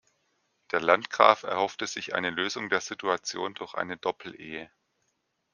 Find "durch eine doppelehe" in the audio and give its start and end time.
3.53-4.71